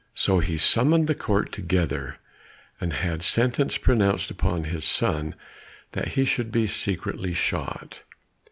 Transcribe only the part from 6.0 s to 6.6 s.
he should